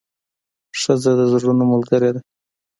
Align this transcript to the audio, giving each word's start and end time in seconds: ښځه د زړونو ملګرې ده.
ښځه 0.81 1.11
د 1.17 1.21
زړونو 1.31 1.63
ملګرې 1.71 2.09
ده. 2.15 2.21